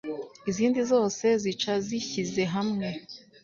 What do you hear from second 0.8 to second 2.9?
zose zica zishyize hamwe.